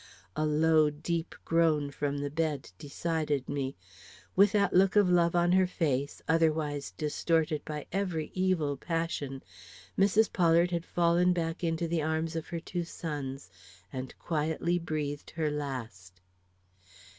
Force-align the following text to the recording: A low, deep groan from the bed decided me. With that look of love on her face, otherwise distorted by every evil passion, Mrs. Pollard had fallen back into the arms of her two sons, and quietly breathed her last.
A 0.35 0.47
low, 0.47 0.89
deep 0.89 1.35
groan 1.45 1.91
from 1.91 2.17
the 2.17 2.31
bed 2.31 2.71
decided 2.79 3.47
me. 3.47 3.75
With 4.35 4.51
that 4.53 4.73
look 4.73 4.95
of 4.95 5.11
love 5.11 5.35
on 5.35 5.51
her 5.51 5.67
face, 5.67 6.23
otherwise 6.27 6.89
distorted 6.97 7.63
by 7.65 7.85
every 7.91 8.31
evil 8.33 8.77
passion, 8.77 9.43
Mrs. 9.99 10.33
Pollard 10.33 10.71
had 10.71 10.87
fallen 10.87 11.33
back 11.33 11.63
into 11.63 11.87
the 11.87 12.01
arms 12.01 12.35
of 12.35 12.47
her 12.47 12.59
two 12.59 12.83
sons, 12.83 13.51
and 13.93 14.17
quietly 14.17 14.79
breathed 14.79 15.29
her 15.35 15.51
last. 15.51 16.19